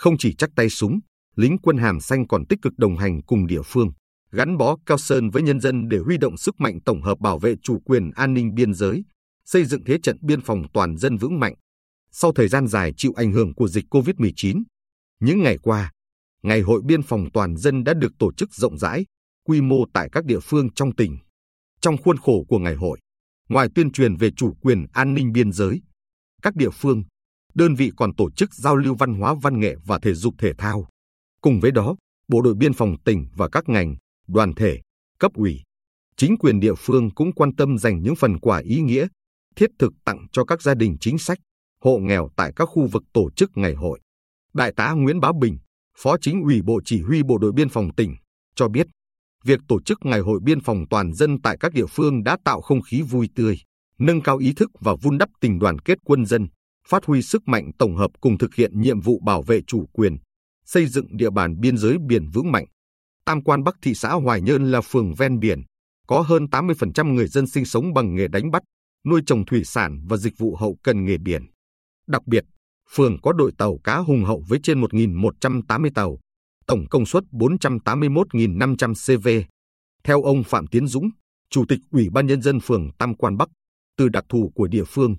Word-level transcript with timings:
Không 0.00 0.18
chỉ 0.18 0.34
chắc 0.38 0.50
tay 0.56 0.68
súng, 0.68 1.00
lính 1.36 1.58
quân 1.58 1.76
hàm 1.76 2.00
xanh 2.00 2.28
còn 2.28 2.46
tích 2.46 2.58
cực 2.62 2.72
đồng 2.76 2.96
hành 2.96 3.22
cùng 3.22 3.46
địa 3.46 3.62
phương, 3.64 3.92
gắn 4.32 4.56
bó 4.56 4.76
cao 4.86 4.98
sơn 4.98 5.30
với 5.30 5.42
nhân 5.42 5.60
dân 5.60 5.88
để 5.88 5.98
huy 5.98 6.18
động 6.18 6.36
sức 6.36 6.54
mạnh 6.60 6.78
tổng 6.84 7.02
hợp 7.02 7.18
bảo 7.18 7.38
vệ 7.38 7.54
chủ 7.62 7.80
quyền 7.84 8.10
an 8.10 8.34
ninh 8.34 8.54
biên 8.54 8.74
giới, 8.74 9.02
xây 9.44 9.64
dựng 9.64 9.84
thế 9.84 9.98
trận 10.02 10.16
biên 10.20 10.40
phòng 10.40 10.62
toàn 10.72 10.96
dân 10.96 11.16
vững 11.16 11.40
mạnh. 11.40 11.54
Sau 12.10 12.32
thời 12.32 12.48
gian 12.48 12.66
dài 12.66 12.92
chịu 12.96 13.12
ảnh 13.16 13.32
hưởng 13.32 13.54
của 13.54 13.68
dịch 13.68 13.84
COVID-19, 13.94 14.62
những 15.20 15.42
ngày 15.42 15.58
qua, 15.62 15.90
Ngày 16.42 16.60
hội 16.60 16.80
biên 16.84 17.02
phòng 17.02 17.28
toàn 17.32 17.56
dân 17.56 17.84
đã 17.84 17.94
được 17.94 18.12
tổ 18.18 18.32
chức 18.32 18.54
rộng 18.54 18.78
rãi, 18.78 19.06
quy 19.44 19.60
mô 19.60 19.84
tại 19.92 20.08
các 20.12 20.24
địa 20.24 20.40
phương 20.42 20.72
trong 20.74 20.94
tỉnh. 20.94 21.18
Trong 21.80 21.96
khuôn 21.96 22.16
khổ 22.16 22.44
của 22.48 22.58
ngày 22.58 22.74
hội, 22.74 22.98
ngoài 23.48 23.68
tuyên 23.74 23.92
truyền 23.92 24.16
về 24.16 24.30
chủ 24.36 24.54
quyền 24.60 24.86
an 24.92 25.14
ninh 25.14 25.32
biên 25.32 25.52
giới, 25.52 25.80
các 26.42 26.56
địa 26.56 26.70
phương, 26.70 27.02
đơn 27.54 27.74
vị 27.74 27.90
còn 27.96 28.14
tổ 28.14 28.30
chức 28.30 28.54
giao 28.54 28.76
lưu 28.76 28.94
văn 28.94 29.14
hóa 29.14 29.34
văn 29.42 29.60
nghệ 29.60 29.76
và 29.84 29.98
thể 29.98 30.14
dục 30.14 30.34
thể 30.38 30.52
thao. 30.58 30.86
Cùng 31.40 31.60
với 31.60 31.70
đó, 31.70 31.96
Bộ 32.28 32.42
đội 32.42 32.54
biên 32.54 32.72
phòng 32.72 32.96
tỉnh 33.04 33.26
và 33.36 33.48
các 33.48 33.68
ngành, 33.68 33.96
đoàn 34.28 34.54
thể, 34.54 34.80
cấp 35.18 35.32
ủy, 35.34 35.60
chính 36.16 36.36
quyền 36.38 36.60
địa 36.60 36.74
phương 36.74 37.10
cũng 37.10 37.32
quan 37.32 37.56
tâm 37.56 37.78
dành 37.78 38.02
những 38.02 38.16
phần 38.16 38.38
quà 38.38 38.58
ý 38.58 38.80
nghĩa, 38.80 39.06
thiết 39.56 39.70
thực 39.78 39.92
tặng 40.04 40.26
cho 40.32 40.44
các 40.44 40.62
gia 40.62 40.74
đình 40.74 40.96
chính 41.00 41.18
sách, 41.18 41.38
hộ 41.84 41.98
nghèo 41.98 42.28
tại 42.36 42.52
các 42.56 42.64
khu 42.64 42.86
vực 42.86 43.02
tổ 43.12 43.30
chức 43.30 43.50
ngày 43.54 43.74
hội. 43.74 44.00
Đại 44.54 44.72
tá 44.76 44.92
Nguyễn 44.92 45.20
Bá 45.20 45.32
Bình, 45.40 45.58
Phó 45.98 46.16
Chính 46.20 46.42
ủy 46.42 46.62
Bộ 46.62 46.80
Chỉ 46.84 47.02
huy 47.02 47.22
Bộ 47.22 47.38
đội 47.38 47.52
Biên 47.52 47.68
phòng 47.68 47.94
tỉnh 47.96 48.16
cho 48.54 48.68
biết, 48.68 48.86
việc 49.44 49.60
tổ 49.68 49.82
chức 49.82 49.98
Ngày 50.02 50.20
hội 50.20 50.40
Biên 50.42 50.60
phòng 50.60 50.84
toàn 50.90 51.14
dân 51.14 51.40
tại 51.42 51.56
các 51.60 51.72
địa 51.72 51.86
phương 51.86 52.24
đã 52.24 52.36
tạo 52.44 52.60
không 52.60 52.82
khí 52.82 53.02
vui 53.02 53.28
tươi, 53.34 53.58
nâng 53.98 54.20
cao 54.20 54.38
ý 54.38 54.52
thức 54.52 54.70
và 54.80 54.94
vun 55.02 55.18
đắp 55.18 55.28
tình 55.40 55.58
đoàn 55.58 55.78
kết 55.78 55.98
quân 56.04 56.26
dân, 56.26 56.48
phát 56.88 57.04
huy 57.04 57.22
sức 57.22 57.48
mạnh 57.48 57.70
tổng 57.78 57.96
hợp 57.96 58.10
cùng 58.20 58.38
thực 58.38 58.54
hiện 58.54 58.80
nhiệm 58.80 59.00
vụ 59.00 59.20
bảo 59.24 59.42
vệ 59.42 59.60
chủ 59.66 59.86
quyền, 59.92 60.16
xây 60.64 60.86
dựng 60.86 61.16
địa 61.16 61.30
bàn 61.30 61.60
biên 61.60 61.76
giới 61.78 61.96
biển 62.08 62.28
vững 62.30 62.52
mạnh. 62.52 62.66
Tam 63.24 63.42
Quan 63.42 63.64
Bắc 63.64 63.74
thị 63.82 63.94
xã 63.94 64.12
Hoài 64.12 64.40
Nhơn 64.40 64.70
là 64.70 64.80
phường 64.80 65.14
ven 65.14 65.38
biển, 65.38 65.62
có 66.06 66.20
hơn 66.20 66.44
80% 66.44 67.14
người 67.14 67.26
dân 67.26 67.46
sinh 67.46 67.64
sống 67.64 67.94
bằng 67.94 68.14
nghề 68.14 68.28
đánh 68.28 68.50
bắt, 68.50 68.62
nuôi 69.06 69.20
trồng 69.26 69.46
thủy 69.46 69.64
sản 69.64 70.00
và 70.08 70.16
dịch 70.16 70.38
vụ 70.38 70.56
hậu 70.56 70.76
cần 70.82 71.04
nghề 71.04 71.18
biển. 71.18 71.46
Đặc 72.06 72.26
biệt, 72.26 72.44
phường 72.90 73.20
có 73.20 73.32
đội 73.32 73.52
tàu 73.58 73.78
cá 73.84 73.98
hùng 73.98 74.24
hậu 74.24 74.44
với 74.48 74.58
trên 74.62 74.80
1.180 74.80 75.90
tàu, 75.94 76.18
tổng 76.66 76.86
công 76.90 77.06
suất 77.06 77.24
481.500 77.32 78.94
CV. 79.18 79.28
Theo 80.04 80.22
ông 80.22 80.42
Phạm 80.44 80.66
Tiến 80.66 80.86
Dũng, 80.86 81.10
Chủ 81.50 81.64
tịch 81.68 81.78
Ủy 81.90 82.08
ban 82.10 82.26
Nhân 82.26 82.42
dân 82.42 82.60
phường 82.60 82.90
Tam 82.98 83.14
Quan 83.14 83.36
Bắc, 83.36 83.48
từ 83.96 84.08
đặc 84.08 84.24
thù 84.28 84.52
của 84.54 84.66
địa 84.66 84.84
phương, 84.84 85.16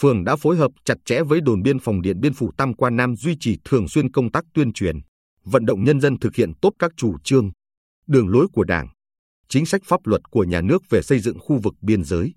phường 0.00 0.24
đã 0.24 0.36
phối 0.36 0.56
hợp 0.56 0.70
chặt 0.84 0.94
chẽ 1.04 1.22
với 1.22 1.40
đồn 1.40 1.62
biên 1.62 1.78
phòng 1.78 2.02
Điện 2.02 2.20
Biên 2.20 2.34
Phủ 2.34 2.50
Tam 2.56 2.74
Quan 2.74 2.96
Nam 2.96 3.16
duy 3.16 3.36
trì 3.40 3.56
thường 3.64 3.88
xuyên 3.88 4.10
công 4.10 4.32
tác 4.32 4.44
tuyên 4.54 4.72
truyền, 4.72 4.96
vận 5.44 5.66
động 5.66 5.84
nhân 5.84 6.00
dân 6.00 6.18
thực 6.18 6.34
hiện 6.34 6.52
tốt 6.62 6.72
các 6.78 6.90
chủ 6.96 7.16
trương, 7.24 7.50
đường 8.06 8.28
lối 8.28 8.46
của 8.52 8.64
Đảng, 8.64 8.88
chính 9.48 9.66
sách 9.66 9.80
pháp 9.84 10.00
luật 10.04 10.22
của 10.30 10.44
nhà 10.44 10.60
nước 10.60 10.82
về 10.90 11.02
xây 11.02 11.18
dựng 11.18 11.38
khu 11.38 11.58
vực 11.62 11.74
biên 11.80 12.04
giới 12.04 12.34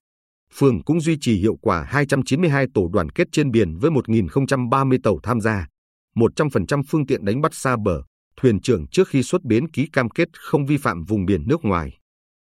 phường 0.53 0.83
cũng 0.83 1.01
duy 1.01 1.17
trì 1.21 1.35
hiệu 1.35 1.55
quả 1.61 1.83
292 1.83 2.65
tổ 2.73 2.89
đoàn 2.93 3.09
kết 3.09 3.27
trên 3.31 3.51
biển 3.51 3.77
với 3.77 3.91
1.030 3.91 4.97
tàu 5.03 5.19
tham 5.23 5.41
gia, 5.41 5.67
100% 6.15 6.83
phương 6.89 7.05
tiện 7.05 7.25
đánh 7.25 7.41
bắt 7.41 7.53
xa 7.53 7.75
bờ, 7.85 8.01
thuyền 8.41 8.61
trưởng 8.61 8.87
trước 8.87 9.07
khi 9.07 9.23
xuất 9.23 9.43
bến 9.43 9.71
ký 9.71 9.87
cam 9.93 10.09
kết 10.09 10.27
không 10.33 10.65
vi 10.65 10.77
phạm 10.77 11.03
vùng 11.03 11.25
biển 11.25 11.47
nước 11.47 11.65
ngoài. 11.65 11.97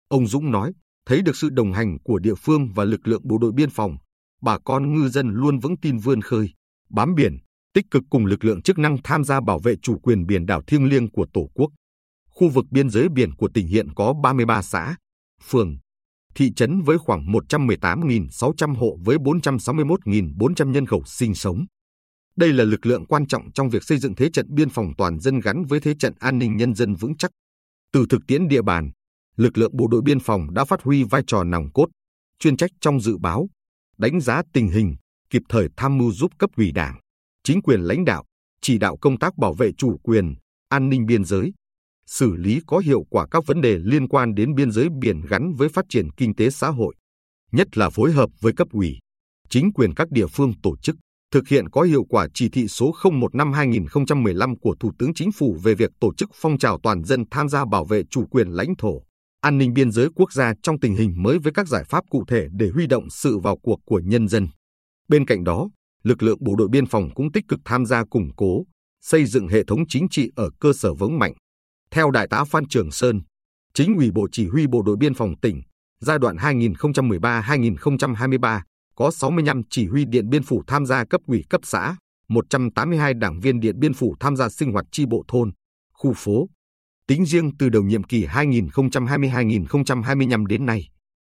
Ông 0.09 0.27
Dũng 0.27 0.51
nói, 0.51 0.73
thấy 1.07 1.23
được 1.23 1.37
sự 1.37 1.49
đồng 1.51 1.73
hành 1.73 1.99
của 2.05 2.19
địa 2.19 2.35
phương 2.35 2.69
và 2.75 2.85
lực 2.85 3.01
lượng 3.05 3.23
bộ 3.25 3.39
đội 3.39 3.53
biên 3.53 3.71
phòng, 3.71 3.97
bà 4.41 4.59
con 4.59 4.95
ngư 4.95 5.09
dân 5.09 5.31
luôn 5.31 5.59
vững 5.59 5.77
tin 5.77 5.99
vươn 5.99 6.21
khơi, 6.21 6.51
bám 6.91 7.15
biển, 7.15 7.39
tích 7.75 7.85
cực 7.91 8.03
cùng 8.11 8.27
lực 8.27 8.45
lượng 8.45 8.63
chức 8.63 8.79
năng 8.79 8.97
tham 9.05 9.25
gia 9.25 9.41
bảo 9.41 9.59
vệ 9.59 9.75
chủ 9.83 9.99
quyền 9.99 10.27
biển 10.27 10.47
đảo 10.47 10.63
thiêng 10.67 10.89
liêng 10.89 11.11
của 11.11 11.27
Tổ 11.33 11.51
quốc. 11.55 11.71
Khu 12.31 12.49
vực 12.49 12.65
biên 12.71 12.91
giới 12.91 13.09
biển 13.09 13.35
của 13.35 13.49
tỉnh 13.55 13.67
hiện 13.67 13.95
có 13.95 14.15
33 14.23 14.63
xã, 14.63 14.97
phường, 15.43 15.77
thị 16.35 16.53
trấn 16.57 16.83
với 16.83 16.99
khoảng 16.99 17.27
118.600 17.27 18.75
hộ 18.75 18.97
với 19.05 19.17
461.400 19.17 20.71
nhân 20.71 20.87
khẩu 20.87 21.03
sinh 21.07 21.35
sống. 21.35 21.65
Đây 22.37 22.53
là 22.53 22.65
lực 22.65 22.87
lượng 22.87 23.07
quan 23.07 23.27
trọng 23.27 23.53
trong 23.53 23.69
việc 23.69 23.85
xây 23.85 23.99
dựng 23.99 24.15
thế 24.15 24.29
trận 24.33 24.47
biên 24.55 24.69
phòng 24.69 24.93
toàn 24.99 25.21
dân 25.21 25.41
gắn 25.41 25.65
với 25.65 25.81
thế 25.81 25.95
trận 25.99 26.15
an 26.19 26.39
ninh 26.39 26.57
nhân 26.57 26.75
dân 26.75 26.95
vững 26.95 27.17
chắc. 27.17 27.31
Từ 27.93 28.07
thực 28.09 28.27
tiễn 28.27 28.49
địa 28.49 28.63
bàn, 28.63 28.91
lực 29.37 29.59
lượng 29.59 29.77
bộ 29.77 29.87
đội 29.87 30.03
biên 30.03 30.21
phòng 30.21 30.55
đã 30.55 30.65
phát 30.65 30.83
huy 30.83 31.05
vai 31.05 31.23
trò 31.27 31.45
nòng 31.45 31.73
cốt, 31.75 31.87
chuyên 32.39 32.57
trách 32.57 32.71
trong 32.81 33.01
dự 33.01 33.19
báo, 33.19 33.49
đánh 34.01 34.21
giá 34.21 34.43
tình 34.53 34.69
hình, 34.69 34.97
kịp 35.31 35.43
thời 35.49 35.69
tham 35.77 35.99
mưu 35.99 36.13
giúp 36.13 36.33
cấp 36.39 36.51
ủy 36.57 36.73
đảng, 36.73 37.01
chính 37.45 37.63
quyền 37.63 37.81
lãnh 37.81 38.05
đạo, 38.05 38.25
chỉ 38.63 38.79
đạo 38.79 38.97
công 39.01 39.19
tác 39.19 39.39
bảo 39.39 39.55
vệ 39.55 39.73
chủ 39.79 39.99
quyền, 40.03 40.35
an 40.69 40.89
ninh 40.89 41.07
biên 41.07 41.25
giới, 41.25 41.53
xử 42.07 42.37
lý 42.37 42.61
có 42.67 42.79
hiệu 42.79 43.05
quả 43.11 43.27
các 43.31 43.47
vấn 43.47 43.61
đề 43.61 43.79
liên 43.79 44.09
quan 44.09 44.35
đến 44.35 44.55
biên 44.55 44.71
giới 44.71 44.89
biển 45.01 45.21
gắn 45.29 45.53
với 45.53 45.69
phát 45.69 45.85
triển 45.89 46.11
kinh 46.17 46.35
tế 46.35 46.51
xã 46.51 46.69
hội, 46.69 46.95
nhất 47.53 47.77
là 47.77 47.91
phối 47.91 48.13
hợp 48.13 48.31
với 48.41 48.53
cấp 48.53 48.69
ủy, 48.73 48.99
chính 49.49 49.73
quyền 49.73 49.95
các 49.95 50.11
địa 50.11 50.27
phương 50.27 50.53
tổ 50.63 50.77
chức 50.77 50.97
thực 51.33 51.49
hiện 51.49 51.69
có 51.69 51.83
hiệu 51.83 52.05
quả 52.09 52.29
chỉ 52.35 52.49
thị 52.49 52.69
số 52.69 52.93
01 53.13 53.35
năm 53.35 53.53
2015 53.53 54.59
của 54.59 54.75
Thủ 54.81 54.93
tướng 54.99 55.15
Chính 55.15 55.33
phủ 55.33 55.57
về 55.63 55.75
việc 55.75 55.91
tổ 56.01 56.15
chức 56.15 56.31
phong 56.35 56.59
trào 56.59 56.79
toàn 56.83 57.05
dân 57.05 57.25
tham 57.31 57.49
gia 57.49 57.65
bảo 57.65 57.85
vệ 57.85 58.03
chủ 58.11 58.27
quyền 58.27 58.49
lãnh 58.49 58.77
thổ, 58.79 59.03
an 59.41 59.59
ninh 59.59 59.75
biên 59.75 59.93
giới 59.93 60.09
quốc 60.15 60.33
gia 60.33 60.55
trong 60.63 60.81
tình 60.81 60.95
hình 60.95 61.23
mới 61.23 61.39
với 61.39 61.53
các 61.53 61.69
giải 61.69 61.85
pháp 61.85 62.05
cụ 62.11 62.25
thể 62.29 62.47
để 62.53 62.71
huy 62.75 62.87
động 62.87 63.11
sự 63.11 63.39
vào 63.39 63.59
cuộc 63.63 63.81
của 63.85 64.01
nhân 64.05 64.29
dân. 64.29 64.49
Bên 65.09 65.27
cạnh 65.27 65.45
đó, 65.45 65.69
lực 66.03 66.23
lượng 66.23 66.39
bộ 66.41 66.57
đội 66.57 66.69
biên 66.69 66.87
phòng 66.87 67.11
cũng 67.15 67.33
tích 67.33 67.45
cực 67.49 67.61
tham 67.65 67.87
gia 67.87 68.05
củng 68.05 68.31
cố, 68.37 68.65
xây 69.01 69.25
dựng 69.25 69.49
hệ 69.49 69.65
thống 69.65 69.89
chính 69.89 70.09
trị 70.11 70.31
ở 70.37 70.51
cơ 70.61 70.73
sở 70.73 70.95
vững 70.95 71.19
mạnh, 71.19 71.33
theo 71.91 72.11
Đại 72.11 72.27
tá 72.31 72.45
Phan 72.45 72.69
Trường 72.69 72.91
Sơn, 72.91 73.21
chính 73.75 73.97
ủy 73.97 74.11
Bộ 74.11 74.27
Chỉ 74.33 74.49
huy 74.49 74.67
Bộ 74.67 74.83
đội 74.83 74.97
Biên 75.01 75.15
phòng 75.15 75.35
tỉnh, 75.43 75.63
giai 76.01 76.19
đoạn 76.19 76.37
2013-2023, 76.37 78.61
có 78.95 79.11
65 79.11 79.63
chỉ 79.71 79.87
huy 79.87 80.05
Điện 80.05 80.29
Biên 80.29 80.43
Phủ 80.43 80.63
tham 80.67 80.87
gia 80.87 81.05
cấp 81.05 81.21
ủy 81.27 81.45
cấp 81.51 81.61
xã, 81.65 81.97
182 82.29 83.15
đảng 83.15 83.41
viên 83.41 83.61
Điện 83.61 83.79
Biên 83.79 83.95
Phủ 83.95 84.15
tham 84.21 84.37
gia 84.37 84.49
sinh 84.49 84.73
hoạt 84.73 84.87
chi 84.93 85.07
bộ 85.07 85.25
thôn, 85.29 85.51
khu 85.93 86.13
phố. 86.17 86.49
Tính 87.11 87.27
riêng 87.27 87.51
từ 87.59 87.69
đầu 87.69 87.83
nhiệm 87.83 88.03
kỳ 88.03 88.27
2020-2025 88.27 90.47
đến 90.47 90.67
nay, 90.67 90.89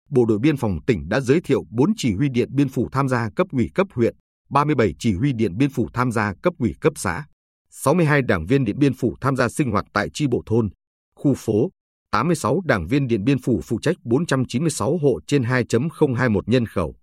Bộ 0.09 0.25
đội 0.25 0.39
Biên 0.39 0.57
phòng 0.57 0.79
tỉnh 0.87 1.09
đã 1.09 1.19
giới 1.19 1.41
thiệu 1.41 1.63
4 1.69 1.93
chỉ 1.97 2.15
huy 2.15 2.29
Điện 2.29 2.49
Biên 2.51 2.69
Phủ 2.69 2.89
tham 2.91 3.07
gia 3.07 3.29
cấp 3.35 3.47
ủy 3.51 3.69
cấp 3.75 3.87
huyện, 3.93 4.15
37 4.49 4.93
chỉ 4.99 5.13
huy 5.13 5.33
Điện 5.33 5.57
Biên 5.57 5.69
Phủ 5.69 5.87
tham 5.93 6.11
gia 6.11 6.33
cấp 6.43 6.53
ủy 6.59 6.73
cấp 6.81 6.93
xã. 6.95 7.25
62 7.69 8.21
đảng 8.21 8.45
viên 8.45 8.65
Điện 8.65 8.79
Biên 8.79 8.93
Phủ 8.93 9.15
tham 9.21 9.35
gia 9.35 9.49
sinh 9.49 9.71
hoạt 9.71 9.85
tại 9.93 10.09
chi 10.13 10.27
bộ 10.27 10.43
thôn, 10.45 10.69
khu 11.15 11.33
phố, 11.37 11.69
86 12.11 12.61
đảng 12.65 12.87
viên 12.87 13.07
Điện 13.07 13.23
Biên 13.23 13.39
Phủ 13.39 13.61
phụ 13.63 13.79
trách 13.81 13.95
496 14.03 14.97
hộ 14.97 15.19
trên 15.27 15.43
2.021 15.43 16.41
nhân 16.45 16.65
khẩu. 16.65 16.95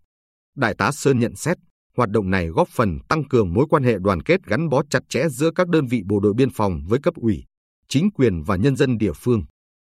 Đại 0.56 0.75
tá 0.79 0.93
Sơn 0.93 1.19
nhận 1.19 1.37
xét, 1.37 1.56
hoạt 1.97 2.11
động 2.11 2.31
này 2.31 2.49
góp 2.49 2.69
phần 2.69 2.99
tăng 3.09 3.29
cường 3.29 3.55
mối 3.55 3.67
quan 3.71 3.83
hệ 3.83 3.99
đoàn 3.99 4.23
kết 4.23 4.41
gắn 4.47 4.69
bó 4.69 4.83
chặt 4.91 5.03
chẽ 5.09 5.29
giữa 5.29 5.51
các 5.51 5.69
đơn 5.69 5.87
vị 5.87 6.03
bộ 6.06 6.21
đội 6.21 6.35
biên 6.35 6.51
phòng 6.51 6.81
với 6.89 6.99
cấp 7.03 7.15
ủy, 7.15 7.45
chính 7.94 8.10
quyền 8.10 8.43
và 8.43 8.56
nhân 8.56 8.77
dân 8.77 8.99
địa 8.99 9.12
phương. 9.12 9.43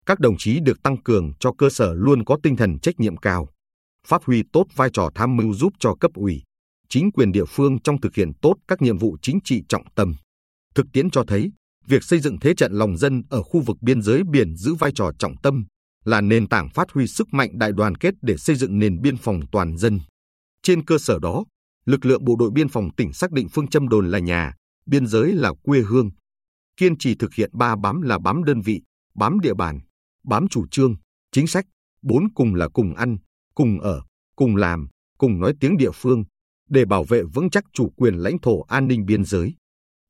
Các 0.07 0.21
đồng 0.21 0.37
chí 0.39 0.61
được 0.61 0.83
tăng 0.83 1.03
cường 1.03 1.33
cho 1.41 1.53
cơ 1.59 1.71
sở 1.71 1.95
luôn 1.95 2.25
có 2.25 2.39
tinh 2.43 2.57
thần 2.57 2.79
trách 2.79 3.01
nhiệm 3.01 3.17
cao, 3.17 3.49
phát 4.07 4.25
huy 4.25 4.43
tốt 4.53 4.67
vai 4.75 4.91
trò 4.93 5.11
tham 5.15 5.37
mưu 5.37 5.55
giúp 5.55 5.73
cho 5.79 5.95
cấp 6.01 6.11
ủy, 6.15 6.43
chính 6.89 7.13
quyền 7.13 7.33
địa 7.33 7.45
phương 7.45 7.81
trong 7.83 8.01
thực 8.01 8.15
hiện 8.15 8.33
tốt 8.43 8.55
các 8.69 8.83
nhiệm 8.83 8.99
vụ 8.99 9.17
chính 9.23 9.39
trị 9.45 9.63
trọng 9.69 9.83
tâm. 9.95 10.15
Thực 10.75 10.87
tiễn 10.93 11.11
cho 11.11 11.25
thấy, 11.27 11.53
việc 11.87 12.05
xây 12.05 12.21
dựng 12.21 12.41
thế 12.41 12.55
trận 12.55 12.73
lòng 12.73 12.97
dân 12.97 13.23
ở 13.31 13.43
khu 13.43 13.61
vực 13.61 13.77
biên 13.81 14.03
giới 14.03 14.23
biển 14.31 14.57
giữ 14.57 14.75
vai 14.75 14.91
trò 14.95 15.11
trọng 15.19 15.37
tâm, 15.43 15.65
là 16.05 16.21
nền 16.21 16.49
tảng 16.49 16.69
phát 16.69 16.91
huy 16.91 17.07
sức 17.07 17.29
mạnh 17.33 17.51
đại 17.59 17.73
đoàn 17.73 17.95
kết 17.95 18.15
để 18.23 18.37
xây 18.37 18.57
dựng 18.57 18.79
nền 18.79 19.01
biên 19.01 19.17
phòng 19.17 19.41
toàn 19.53 19.77
dân. 19.79 20.01
Trên 20.63 20.85
cơ 20.85 20.99
sở 20.99 21.19
đó, 21.19 21.45
lực 21.87 22.07
lượng 22.07 22.25
bộ 22.25 22.37
đội 22.39 22.51
biên 22.51 22.69
phòng 22.69 22.89
tỉnh 22.97 23.13
xác 23.13 23.33
định 23.33 23.49
phương 23.49 23.69
châm 23.69 23.89
đồn 23.89 24.11
là 24.11 24.19
nhà, 24.19 24.55
biên 24.87 25.07
giới 25.07 25.33
là 25.33 25.53
quê 25.63 25.81
hương. 25.81 26.11
Kiên 26.79 26.99
trì 26.99 27.15
thực 27.15 27.35
hiện 27.35 27.51
ba 27.53 27.77
bám 27.77 28.03
là 28.03 28.19
bám 28.19 28.45
đơn 28.45 28.61
vị, 28.61 28.83
bám 29.15 29.41
địa 29.41 29.55
bàn, 29.55 29.81
bám 30.25 30.49
chủ 30.49 30.67
trương, 30.71 30.95
chính 31.33 31.47
sách, 31.47 31.67
bốn 32.03 32.35
cùng 32.35 32.55
là 32.55 32.69
cùng 32.69 32.95
ăn, 32.95 33.17
cùng 33.55 33.81
ở, 33.81 34.03
cùng 34.37 34.57
làm, 34.57 34.89
cùng 35.19 35.41
nói 35.41 35.55
tiếng 35.61 35.77
địa 35.77 35.91
phương, 35.95 36.25
để 36.69 36.85
bảo 36.85 37.05
vệ 37.05 37.23
vững 37.23 37.51
chắc 37.51 37.65
chủ 37.73 37.93
quyền 37.97 38.15
lãnh 38.15 38.39
thổ 38.39 38.61
an 38.63 38.89
ninh 38.89 39.07
biên 39.07 39.25
giới. 39.25 39.55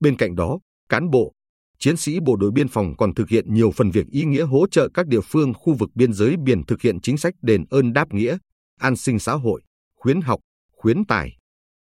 Bên 0.01 0.17
cạnh 0.17 0.35
đó, 0.35 0.59
cán 0.89 1.11
bộ, 1.11 1.33
chiến 1.79 1.97
sĩ 1.97 2.21
bộ 2.21 2.37
đội 2.37 2.51
biên 2.51 2.69
phòng 2.69 2.95
còn 2.99 3.15
thực 3.15 3.29
hiện 3.29 3.55
nhiều 3.55 3.71
phần 3.71 3.91
việc 3.91 4.07
ý 4.07 4.25
nghĩa 4.25 4.45
hỗ 4.45 4.67
trợ 4.67 4.89
các 4.95 5.07
địa 5.07 5.21
phương 5.21 5.55
khu 5.55 5.75
vực 5.75 5.91
biên 5.95 6.13
giới 6.13 6.37
biển 6.37 6.65
thực 6.67 6.83
hiện 6.83 7.01
chính 7.01 7.17
sách 7.17 7.35
đền 7.43 7.65
ơn 7.71 7.93
đáp 7.93 8.15
nghĩa, 8.15 8.39
an 8.81 8.97
sinh 8.97 9.19
xã 9.19 9.33
hội, 9.33 9.63
khuyến 9.97 10.21
học, 10.21 10.41
khuyến 10.77 11.05
tài, 11.05 11.37